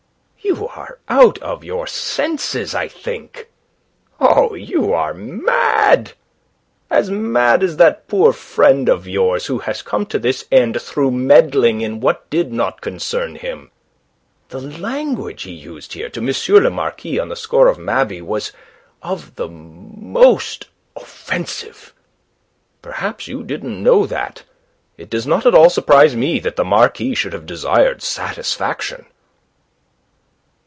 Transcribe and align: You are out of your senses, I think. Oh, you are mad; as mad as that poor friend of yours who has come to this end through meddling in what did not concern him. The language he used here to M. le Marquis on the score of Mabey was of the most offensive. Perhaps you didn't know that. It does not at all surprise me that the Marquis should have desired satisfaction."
You 0.43 0.67
are 0.67 0.99
out 1.07 1.37
of 1.39 1.63
your 1.63 1.85
senses, 1.87 2.73
I 2.75 2.87
think. 2.89 3.47
Oh, 4.19 4.53
you 4.55 4.91
are 4.91 5.13
mad; 5.13 6.13
as 6.89 7.09
mad 7.11 7.61
as 7.63 7.77
that 7.77 8.07
poor 8.09 8.33
friend 8.33 8.89
of 8.89 9.07
yours 9.07 9.45
who 9.45 9.59
has 9.59 9.81
come 9.83 10.05
to 10.07 10.17
this 10.19 10.45
end 10.51 10.81
through 10.81 11.11
meddling 11.11 11.79
in 11.81 11.99
what 12.01 12.27
did 12.31 12.51
not 12.51 12.81
concern 12.81 13.35
him. 13.35 13.69
The 14.49 14.59
language 14.59 15.43
he 15.43 15.51
used 15.51 15.93
here 15.93 16.09
to 16.09 16.19
M. 16.19 16.63
le 16.63 16.69
Marquis 16.71 17.17
on 17.19 17.29
the 17.29 17.35
score 17.37 17.67
of 17.69 17.77
Mabey 17.77 18.21
was 18.21 18.51
of 19.03 19.35
the 19.35 19.47
most 19.47 20.67
offensive. 20.97 21.93
Perhaps 22.81 23.27
you 23.27 23.43
didn't 23.43 23.81
know 23.81 24.05
that. 24.07 24.43
It 24.97 25.09
does 25.09 25.27
not 25.27 25.45
at 25.45 25.55
all 25.55 25.69
surprise 25.69 26.15
me 26.15 26.39
that 26.39 26.55
the 26.57 26.65
Marquis 26.65 27.13
should 27.15 27.33
have 27.33 27.45
desired 27.45 28.01
satisfaction." 28.01 29.05